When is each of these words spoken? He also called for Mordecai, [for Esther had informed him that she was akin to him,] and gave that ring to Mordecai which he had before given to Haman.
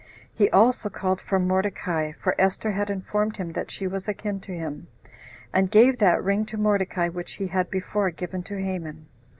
He 0.33 0.49
also 0.49 0.89
called 0.89 1.21
for 1.21 1.37
Mordecai, 1.37 2.13
[for 2.13 2.33
Esther 2.39 2.71
had 2.71 2.89
informed 2.89 3.37
him 3.37 3.51
that 3.51 3.69
she 3.69 3.85
was 3.85 4.07
akin 4.07 4.39
to 4.39 4.51
him,] 4.51 4.87
and 5.53 5.69
gave 5.69 5.99
that 5.99 6.23
ring 6.23 6.43
to 6.47 6.57
Mordecai 6.57 7.07
which 7.07 7.33
he 7.33 7.45
had 7.45 7.69
before 7.69 8.09
given 8.09 8.41
to 8.45 8.59
Haman. 8.59 9.05